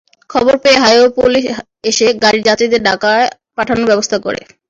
খবর 0.29 0.53
পেয়ে 0.63 0.81
highway 0.83 1.09
police 1.17 1.43
এসে 1.83 2.07
গাড়ির 2.23 2.45
যাত্রীদের 2.47 2.81
ঢাকায় 2.87 3.25
পাঠানোর 3.57 3.89
ব্যবস্থা 3.91 4.17
করে। 4.25 4.41